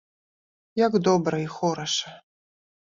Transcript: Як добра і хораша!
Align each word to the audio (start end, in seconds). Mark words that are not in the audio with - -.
Як 0.85 0.93
добра 1.09 1.35
і 1.45 1.47
хораша! 1.59 2.19